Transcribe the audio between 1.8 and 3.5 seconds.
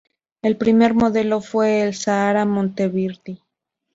el Sahara Monteverdi.